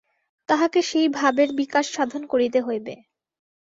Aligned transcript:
তাহাকে 0.49 0.79
সেই 0.81 1.07
ভাবের 1.11 1.49
বিকাশ-সাধন 1.59 2.21
করিতে 2.27 2.59
হইবে। 2.61 2.93